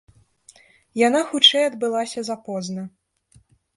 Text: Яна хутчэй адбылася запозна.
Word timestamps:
Яна 1.07 1.21
хутчэй 1.33 1.63
адбылася 1.65 2.19
запозна. 2.31 2.81